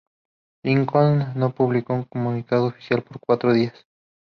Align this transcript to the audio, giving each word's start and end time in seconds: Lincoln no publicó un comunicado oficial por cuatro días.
Lincoln 0.63 1.31
no 1.35 1.53
publicó 1.53 1.93
un 1.93 2.05
comunicado 2.05 2.65
oficial 2.65 3.03
por 3.03 3.19
cuatro 3.19 3.53
días. 3.53 3.85